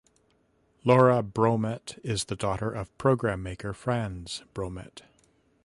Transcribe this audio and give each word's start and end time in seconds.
Laura 0.83 1.21
Bromet 1.21 1.99
is 2.03 2.23
the 2.23 2.35
daughter 2.35 2.71
of 2.71 2.97
program 2.97 3.43
maker 3.43 3.71
Frans 3.71 4.41
Bromet. 4.51 5.01